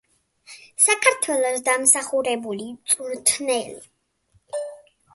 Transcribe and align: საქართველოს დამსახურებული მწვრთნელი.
საქართველოს 0.85 1.61
დამსახურებული 1.69 2.69
მწვრთნელი. 2.73 3.81